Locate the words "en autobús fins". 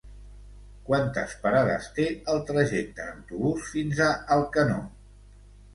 3.07-4.05